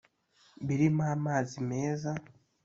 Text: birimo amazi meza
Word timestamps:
birimo 0.65 1.03
amazi 1.15 1.57
meza 1.69 2.11